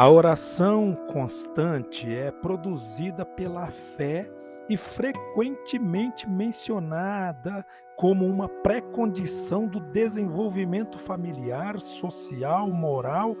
A 0.00 0.08
oração 0.08 0.96
constante 1.12 2.10
é 2.10 2.30
produzida 2.30 3.22
pela 3.26 3.66
fé 3.66 4.32
e 4.66 4.74
frequentemente 4.74 6.26
mencionada 6.26 7.62
como 7.98 8.24
uma 8.24 8.48
pré-condição 8.48 9.66
do 9.66 9.78
desenvolvimento 9.78 10.96
familiar, 10.96 11.78
social, 11.78 12.70
moral 12.70 13.36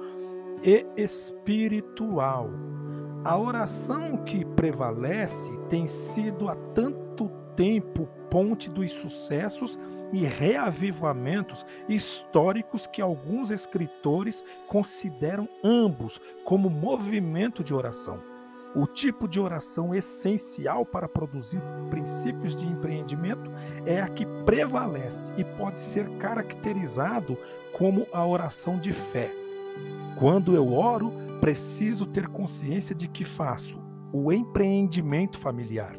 e 0.62 0.84
espiritual. 0.98 2.50
A 3.24 3.38
oração 3.38 4.18
que 4.18 4.44
prevalece 4.44 5.58
tem 5.70 5.86
sido 5.86 6.46
há 6.46 6.56
tanto 6.74 7.30
tempo 7.56 8.06
ponte 8.28 8.68
dos 8.68 8.92
sucessos 8.92 9.78
e 10.12 10.24
reavivamentos 10.24 11.64
históricos 11.88 12.86
que 12.86 13.00
alguns 13.00 13.50
escritores 13.50 14.42
consideram 14.66 15.48
ambos 15.62 16.20
como 16.44 16.70
movimento 16.70 17.62
de 17.62 17.74
oração. 17.74 18.20
O 18.74 18.86
tipo 18.86 19.26
de 19.26 19.40
oração 19.40 19.92
essencial 19.92 20.86
para 20.86 21.08
produzir 21.08 21.60
princípios 21.90 22.54
de 22.54 22.64
empreendimento 22.66 23.50
é 23.84 24.00
a 24.00 24.08
que 24.08 24.24
prevalece 24.44 25.32
e 25.36 25.44
pode 25.44 25.80
ser 25.80 26.08
caracterizado 26.18 27.36
como 27.72 28.06
a 28.12 28.24
oração 28.24 28.78
de 28.78 28.92
fé. 28.92 29.34
Quando 30.18 30.54
eu 30.54 30.72
oro, 30.72 31.12
preciso 31.40 32.06
ter 32.06 32.28
consciência 32.28 32.94
de 32.94 33.08
que 33.08 33.24
faço 33.24 33.80
o 34.12 34.32
empreendimento 34.32 35.38
familiar 35.38 35.96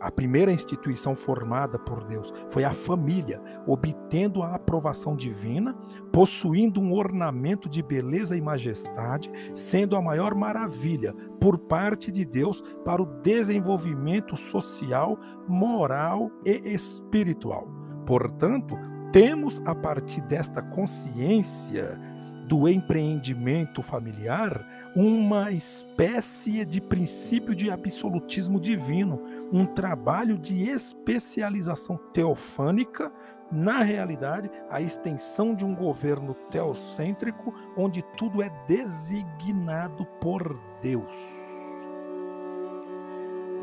a 0.00 0.10
primeira 0.10 0.50
instituição 0.50 1.14
formada 1.14 1.78
por 1.78 2.04
Deus 2.04 2.32
foi 2.48 2.64
a 2.64 2.72
família, 2.72 3.40
obtendo 3.66 4.42
a 4.42 4.54
aprovação 4.54 5.14
divina, 5.14 5.74
possuindo 6.10 6.80
um 6.80 6.94
ornamento 6.94 7.68
de 7.68 7.82
beleza 7.82 8.36
e 8.36 8.40
majestade, 8.40 9.30
sendo 9.54 9.96
a 9.96 10.02
maior 10.02 10.34
maravilha 10.34 11.14
por 11.38 11.58
parte 11.58 12.10
de 12.10 12.24
Deus 12.24 12.62
para 12.84 13.02
o 13.02 13.20
desenvolvimento 13.22 14.36
social, 14.36 15.18
moral 15.46 16.30
e 16.46 16.72
espiritual. 16.72 17.68
Portanto, 18.06 18.76
temos 19.12 19.60
a 19.66 19.74
partir 19.74 20.22
desta 20.22 20.62
consciência 20.62 21.98
do 22.46 22.68
empreendimento 22.68 23.80
familiar 23.80 24.79
uma 24.94 25.50
espécie 25.52 26.64
de 26.64 26.80
princípio 26.80 27.54
de 27.54 27.70
absolutismo 27.70 28.60
divino, 28.60 29.22
um 29.52 29.64
trabalho 29.64 30.36
de 30.36 30.68
especialização 30.68 31.96
teofânica, 32.12 33.12
na 33.52 33.82
realidade, 33.82 34.50
a 34.68 34.80
extensão 34.80 35.54
de 35.54 35.64
um 35.64 35.74
governo 35.74 36.34
teocêntrico 36.50 37.52
onde 37.76 38.02
tudo 38.16 38.42
é 38.42 38.50
designado 38.66 40.04
por 40.20 40.58
Deus. 40.80 41.50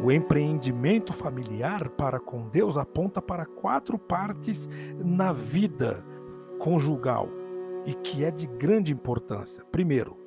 O 0.03 0.11
empreendimento 0.11 1.11
familiar 1.11 1.89
para 1.89 2.19
com 2.19 2.47
Deus 2.49 2.77
aponta 2.77 3.21
para 3.21 3.45
quatro 3.45 3.97
partes 3.97 4.69
na 5.03 5.33
vida 5.33 6.05
conjugal 6.59 7.29
e 7.85 7.93
que 7.93 8.23
é 8.23 8.29
de 8.29 8.45
grande 8.45 8.93
importância. 8.93 9.63
Primeiro, 9.71 10.26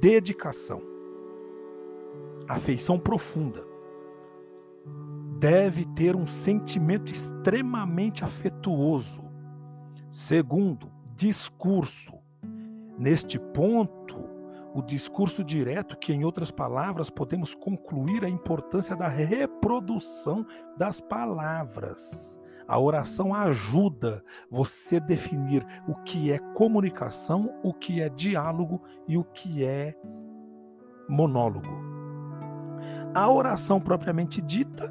dedicação, 0.00 0.82
afeição 2.48 2.98
profunda. 2.98 3.64
Deve 5.38 5.84
ter 5.94 6.16
um 6.16 6.26
sentimento 6.26 7.12
extremamente 7.12 8.24
afetuoso. 8.24 9.22
Segundo, 10.08 10.92
discurso. 11.14 12.12
Neste 12.98 13.38
ponto, 13.38 14.28
o 14.74 14.82
discurso 14.82 15.42
direto, 15.44 15.96
que 15.96 16.12
em 16.12 16.24
outras 16.24 16.50
palavras 16.50 17.10
podemos 17.10 17.54
concluir 17.54 18.24
a 18.24 18.28
importância 18.28 18.94
da 18.94 19.08
reprodução 19.08 20.46
das 20.76 21.00
palavras. 21.00 22.39
A 22.70 22.78
oração 22.78 23.34
ajuda 23.34 24.22
você 24.48 24.98
a 24.98 25.00
definir 25.00 25.66
o 25.88 25.94
que 26.04 26.30
é 26.30 26.38
comunicação, 26.54 27.52
o 27.64 27.74
que 27.74 28.00
é 28.00 28.08
diálogo 28.08 28.80
e 29.08 29.18
o 29.18 29.24
que 29.24 29.64
é 29.64 29.92
monólogo. 31.08 31.66
A 33.12 33.28
oração 33.28 33.80
propriamente 33.80 34.40
dita, 34.40 34.88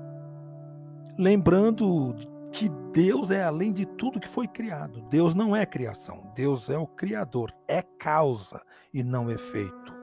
lembrando 1.18 2.14
que 2.52 2.68
Deus 2.92 3.32
é 3.32 3.46
além 3.46 3.72
de 3.72 3.86
tudo 3.86 4.20
que 4.20 4.28
foi 4.28 4.46
criado. 4.46 5.02
Deus 5.10 5.34
não 5.34 5.56
é 5.56 5.66
criação, 5.66 6.34
Deus 6.36 6.70
é 6.70 6.78
o 6.78 6.86
Criador, 6.86 7.50
é 7.66 7.82
causa 7.82 8.62
e 8.94 9.02
não 9.02 9.32
efeito. 9.32 9.99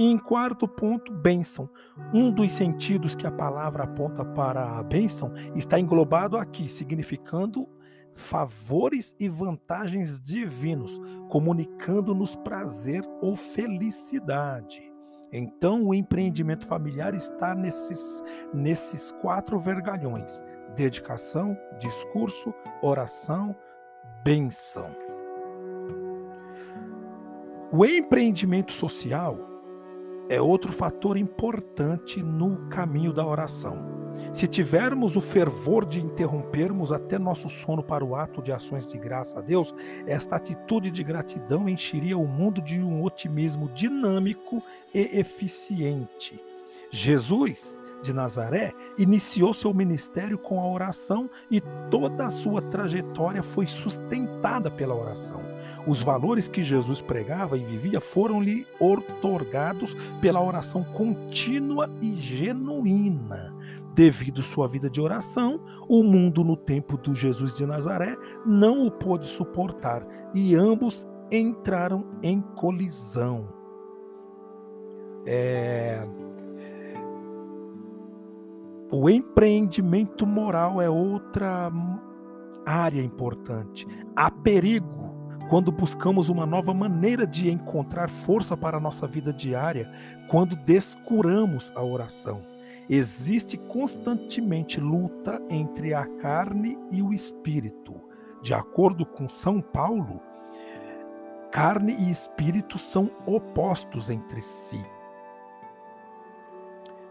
E 0.00 0.04
em 0.06 0.16
quarto 0.16 0.66
ponto, 0.66 1.12
bênção. 1.12 1.68
Um 2.14 2.32
dos 2.32 2.54
sentidos 2.54 3.14
que 3.14 3.26
a 3.26 3.30
palavra 3.30 3.84
aponta 3.84 4.24
para 4.24 4.78
a 4.78 4.82
bênção 4.82 5.30
está 5.54 5.78
englobado 5.78 6.38
aqui, 6.38 6.70
significando 6.70 7.68
favores 8.14 9.14
e 9.20 9.28
vantagens 9.28 10.18
divinos, 10.18 10.98
comunicando-nos 11.28 12.34
prazer 12.34 13.02
ou 13.20 13.36
felicidade. 13.36 14.90
Então, 15.30 15.84
o 15.84 15.94
empreendimento 15.94 16.66
familiar 16.66 17.14
está 17.14 17.54
nesses, 17.54 18.22
nesses 18.54 19.12
quatro 19.20 19.58
vergalhões: 19.58 20.42
dedicação, 20.74 21.54
discurso, 21.78 22.54
oração, 22.80 23.54
benção. 24.24 24.96
O 27.70 27.84
empreendimento 27.84 28.72
social 28.72 29.49
é 30.30 30.40
outro 30.40 30.72
fator 30.72 31.16
importante 31.16 32.22
no 32.22 32.68
caminho 32.68 33.12
da 33.12 33.26
oração. 33.26 33.90
Se 34.32 34.46
tivermos 34.46 35.16
o 35.16 35.20
fervor 35.20 35.84
de 35.84 36.00
interrompermos 36.00 36.92
até 36.92 37.18
nosso 37.18 37.50
sono 37.50 37.82
para 37.82 38.04
o 38.04 38.14
ato 38.14 38.40
de 38.40 38.52
ações 38.52 38.86
de 38.86 38.96
graça 38.96 39.40
a 39.40 39.42
Deus, 39.42 39.74
esta 40.06 40.36
atitude 40.36 40.88
de 40.88 41.02
gratidão 41.02 41.68
encheria 41.68 42.16
o 42.16 42.28
mundo 42.28 42.62
de 42.62 42.80
um 42.80 43.02
otimismo 43.02 43.68
dinâmico 43.70 44.62
e 44.94 45.18
eficiente. 45.18 46.40
Jesus 46.92 47.76
de 48.02 48.12
Nazaré 48.12 48.72
iniciou 48.96 49.52
seu 49.52 49.72
ministério 49.74 50.38
com 50.38 50.60
a 50.60 50.68
oração 50.68 51.28
e 51.50 51.60
toda 51.90 52.26
a 52.26 52.30
sua 52.30 52.62
trajetória 52.62 53.42
foi 53.42 53.66
sustentada 53.66 54.70
pela 54.70 54.94
oração. 54.94 55.40
Os 55.86 56.02
valores 56.02 56.48
que 56.48 56.62
Jesus 56.62 57.00
pregava 57.00 57.56
e 57.56 57.64
vivia 57.64 58.00
foram-lhe 58.00 58.66
otorgados 58.78 59.94
pela 60.20 60.42
oração 60.42 60.84
contínua 60.84 61.90
e 62.00 62.14
genuína. 62.16 63.54
Devido 63.94 64.42
sua 64.42 64.68
vida 64.68 64.88
de 64.88 65.00
oração, 65.00 65.60
o 65.88 66.02
mundo 66.02 66.44
no 66.44 66.56
tempo 66.56 66.96
do 66.96 67.14
Jesus 67.14 67.54
de 67.54 67.66
Nazaré 67.66 68.16
não 68.46 68.86
o 68.86 68.90
pôde 68.90 69.26
suportar 69.26 70.06
e 70.32 70.54
ambos 70.54 71.06
entraram 71.30 72.04
em 72.22 72.40
colisão. 72.40 73.46
É, 75.26 76.02
o 78.90 79.08
empreendimento 79.08 80.26
moral 80.26 80.82
é 80.82 80.90
outra 80.90 81.70
área 82.66 83.00
importante. 83.00 83.86
Há 84.16 84.30
perigo 84.30 85.14
quando 85.48 85.72
buscamos 85.72 86.28
uma 86.28 86.44
nova 86.46 86.74
maneira 86.74 87.26
de 87.26 87.50
encontrar 87.50 88.08
força 88.08 88.56
para 88.56 88.76
a 88.76 88.80
nossa 88.80 89.06
vida 89.06 89.32
diária, 89.32 89.90
quando 90.28 90.56
descuramos 90.56 91.72
a 91.76 91.84
oração. 91.84 92.42
Existe 92.88 93.56
constantemente 93.56 94.80
luta 94.80 95.40
entre 95.48 95.94
a 95.94 96.04
carne 96.04 96.76
e 96.90 97.02
o 97.02 97.12
espírito. 97.12 98.00
De 98.42 98.54
acordo 98.54 99.06
com 99.06 99.28
São 99.28 99.60
Paulo, 99.60 100.20
carne 101.52 101.94
e 101.94 102.10
espírito 102.10 102.78
são 102.78 103.10
opostos 103.26 104.10
entre 104.10 104.40
si. 104.40 104.84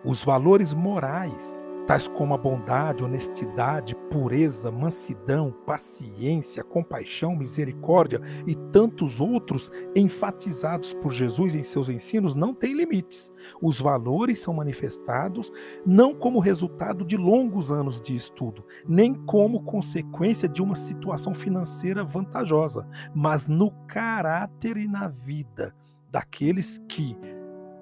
Os 0.04 0.24
valores 0.24 0.74
morais 0.74 1.59
tais 1.90 2.08
como 2.08 2.36
a 2.36 2.38
bondade, 2.38 3.04
honestidade, 3.04 3.96
pureza, 4.12 4.72
mansidão, 4.72 5.52
paciência, 5.66 6.64
compaixão, 6.64 7.36
misericórdia 7.36 8.22
e 8.46 8.54
tantos 8.72 9.20
outros 9.20 9.72
enfatizados 9.96 10.94
por 10.94 11.12
Jesus 11.12 11.56
em 11.56 11.64
seus 11.64 11.90
ensinos, 11.90 12.36
não 12.36 12.54
têm 12.54 12.76
limites. 12.76 13.32
Os 13.60 13.82
valores 13.82 14.40
são 14.40 14.54
manifestados 14.54 15.52
não 15.84 16.14
como 16.14 16.38
resultado 16.38 17.04
de 17.04 17.18
longos 17.18 17.72
anos 17.72 18.00
de 18.00 18.16
estudo, 18.16 18.64
nem 18.88 19.16
como 19.26 19.64
consequência 19.64 20.48
de 20.48 20.62
uma 20.62 20.76
situação 20.76 21.34
financeira 21.34 22.04
vantajosa, 22.04 22.88
mas 23.16 23.48
no 23.48 23.72
caráter 23.88 24.78
e 24.78 24.88
na 24.88 25.08
vida 25.08 25.74
daqueles 26.12 26.80
que 26.88 27.18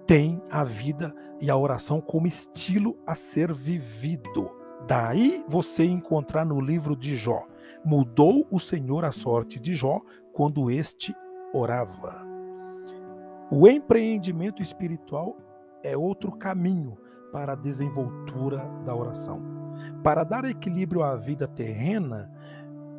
têm 0.07 0.42
a 0.50 0.63
vida 0.63 1.13
e 1.42 1.51
a 1.51 1.57
oração 1.57 2.00
como 2.00 2.25
estilo 2.25 2.98
a 3.06 3.13
ser 3.13 3.54
vivido. 3.54 4.50
Daí 4.88 5.44
você 5.48 5.86
encontrar 5.86 6.45
no 6.45 6.62
livro 6.62 6.95
de 6.95 7.18
Jó: 7.18 7.45
mudou 7.86 8.48
o 8.50 8.59
Senhor 8.59 9.04
a 9.04 9.12
sorte 9.12 9.59
de 9.59 9.75
Jó 9.75 10.01
quando 10.33 10.71
este 10.71 11.13
orava. 11.54 12.25
O 13.51 13.68
empreendimento 13.68 14.62
espiritual 14.62 15.38
é 15.83 15.95
outro 15.95 16.31
caminho 16.31 16.98
para 17.31 17.54
a 17.54 17.56
desenvoltura 17.56 18.59
da 18.86 18.95
oração. 18.95 19.42
Para 20.04 20.24
dar 20.24 20.45
equilíbrio 20.45 21.04
à 21.04 21.15
vida 21.15 21.48
terrena 21.48 22.31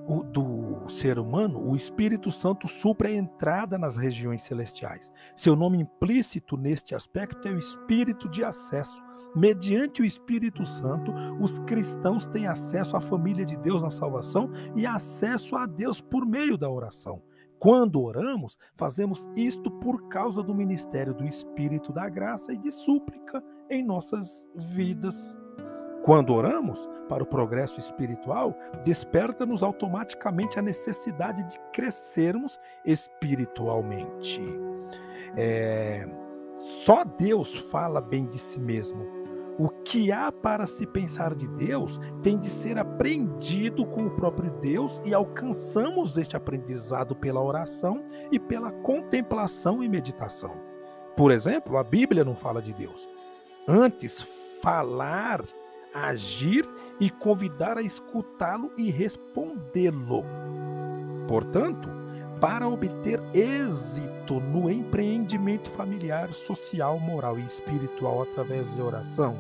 do 0.09 0.89
ser 0.89 1.19
humano, 1.19 1.61
o 1.61 1.77
Espírito 1.77 2.33
Santo 2.33 2.67
supra 2.67 3.09
a 3.09 3.13
entrada 3.13 3.77
nas 3.77 3.97
regiões 3.97 4.43
celestiais. 4.43 5.13
Seu 5.37 5.55
nome 5.55 5.79
implícito 5.79 6.57
neste 6.57 6.95
aspecto 6.95 7.47
é 7.47 7.51
o 7.51 7.59
espírito 7.59 8.29
de 8.29 8.43
acesso. 8.43 9.03
Mediante 9.37 10.01
o 10.01 10.05
Espírito 10.05 10.65
Santo, 10.65 11.13
os 11.39 11.59
cristãos 11.61 12.27
têm 12.27 12.47
acesso 12.47 12.97
à 12.97 13.01
família 13.01 13.45
de 13.45 13.57
Deus 13.59 13.83
na 13.83 13.91
salvação 13.91 14.51
e 14.75 14.87
acesso 14.87 15.55
a 15.55 15.67
Deus 15.67 16.01
por 16.01 16.25
meio 16.25 16.57
da 16.57 16.71
oração. 16.71 17.23
Quando 17.59 18.03
oramos, 18.03 18.57
fazemos 18.77 19.29
isto 19.37 19.71
por 19.71 20.09
causa 20.09 20.43
do 20.43 20.55
ministério 20.55 21.13
do 21.13 21.25
Espírito 21.25 21.93
da 21.93 22.09
graça 22.09 22.53
e 22.53 22.57
de 22.57 22.71
súplica 22.71 23.43
em 23.71 23.85
nossas 23.85 24.49
vidas. 24.55 25.37
Quando 26.09 26.33
oramos 26.33 26.89
para 27.07 27.23
o 27.23 27.27
progresso 27.27 27.79
espiritual, 27.79 28.57
desperta-nos 28.83 29.63
automaticamente 29.63 30.59
a 30.59 30.63
necessidade 30.63 31.47
de 31.47 31.61
crescermos 31.71 32.59
espiritualmente. 32.83 34.41
É, 35.37 36.09
só 36.57 37.05
Deus 37.05 37.55
fala 37.55 38.01
bem 38.01 38.25
de 38.25 38.39
si 38.39 38.59
mesmo. 38.59 39.05
O 39.59 39.69
que 39.69 40.11
há 40.11 40.33
para 40.33 40.67
se 40.67 40.87
pensar 40.87 41.35
de 41.35 41.47
Deus 41.47 42.01
tem 42.23 42.39
de 42.39 42.49
ser 42.49 42.79
aprendido 42.79 43.85
com 43.85 44.07
o 44.07 44.17
próprio 44.17 44.51
Deus 44.63 45.03
e 45.05 45.13
alcançamos 45.13 46.17
este 46.17 46.35
aprendizado 46.35 47.15
pela 47.15 47.43
oração 47.43 48.03
e 48.33 48.41
pela 48.41 48.73
contemplação 48.73 49.85
e 49.85 49.89
meditação. 49.91 50.57
Por 51.15 51.31
exemplo, 51.31 51.77
a 51.77 51.85
Bíblia 51.85 52.25
não 52.25 52.35
fala 52.35 52.63
de 52.63 52.73
Deus. 52.73 53.07
Antes, 53.69 54.23
falar, 54.63 55.43
agir 55.95 56.69
e 57.01 57.11
convidar 57.11 57.79
a 57.79 57.83
escutá-lo 57.83 58.71
e 58.77 58.91
respondê-lo. 58.91 60.25
Portanto, 61.27 61.89
para 62.41 62.69
obter 62.69 63.21
êxito 63.35 64.41
no 64.41 64.71
empreendimento 64.71 65.69
familiar, 65.69 66.33
social, 66.33 66.99
moral 66.99 67.39
e 67.39 67.45
espiritual 67.45 68.23
através 68.23 68.73
de 68.75 68.81
oração. 68.81 69.37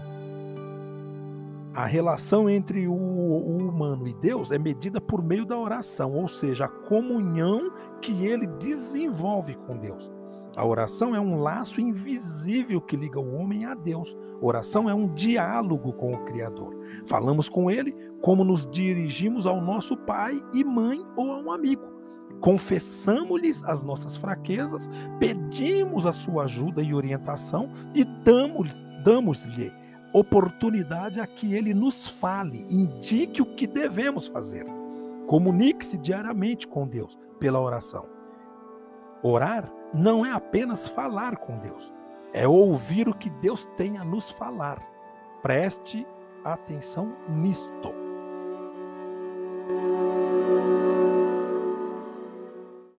A 1.74 1.84
relação 1.84 2.50
entre 2.50 2.88
o, 2.88 2.92
o, 2.92 3.68
humano 3.68 4.08
e 4.08 4.14
Deus 4.14 4.50
é 4.50 4.58
medida 4.58 5.00
por 5.00 5.22
meio 5.22 5.44
da 5.44 5.56
oração, 5.56 6.12
ou 6.14 6.26
seja, 6.26 6.64
a 6.64 6.68
comunhão 6.68 7.70
que 8.02 8.26
ele 8.26 8.46
desenvolve 8.46 9.54
com 9.54 9.76
Deus. 9.76 10.10
A 10.58 10.66
oração 10.66 11.14
é 11.14 11.20
um 11.20 11.40
laço 11.40 11.81
invisível 11.81 12.81
que 12.81 12.96
liga 12.96 13.20
o 13.20 13.37
homem 13.37 13.64
a 13.64 13.76
Deus. 13.76 14.19
Oração 14.40 14.90
é 14.90 14.93
um 14.93 15.06
diálogo 15.14 15.93
com 15.93 16.12
o 16.12 16.25
Criador. 16.25 16.76
Falamos 17.06 17.49
com 17.49 17.70
ele 17.70 17.94
como 18.20 18.43
nos 18.43 18.66
dirigimos 18.66 19.46
ao 19.46 19.60
nosso 19.60 19.96
pai 19.96 20.43
e 20.52 20.64
mãe 20.64 21.00
ou 21.16 21.31
a 21.31 21.38
um 21.38 21.52
amigo 21.52 21.96
confessamos-lhes 22.40 23.64
as 23.64 23.82
nossas 23.82 24.16
fraquezas, 24.16 24.88
pedimos 25.19 26.06
a 26.06 26.12
sua 26.12 26.44
ajuda 26.44 26.81
e 26.81 26.94
orientação 26.94 27.69
e 27.93 28.04
damos-lhe 29.04 29.72
oportunidade 30.12 31.19
a 31.19 31.26
que 31.26 31.52
ele 31.52 31.75
nos 31.75 32.08
fale, 32.08 32.64
indique 32.70 33.43
o 33.43 33.56
que 33.56 33.66
devemos 33.66 34.28
fazer. 34.28 34.64
Comunique-se 35.26 35.99
diariamente 35.99 36.69
com 36.69 36.87
Deus 36.87 37.19
pela 37.40 37.61
oração. 37.61 38.06
Orar 39.20 39.69
não 39.93 40.25
é 40.25 40.32
apenas 40.32 40.88
falar 40.88 41.37
com 41.37 41.58
Deus, 41.58 41.93
é 42.32 42.46
ouvir 42.46 43.08
o 43.08 43.14
que 43.14 43.31
Deus 43.31 43.64
tem 43.76 43.99
a 43.99 44.05
nos 44.05 44.31
falar. 44.31 44.79
Preste 45.43 46.06
atenção 46.44 47.17
nisto. 47.29 47.97